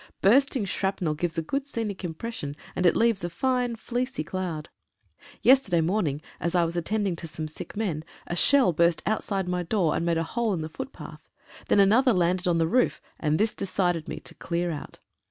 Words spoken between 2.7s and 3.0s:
and it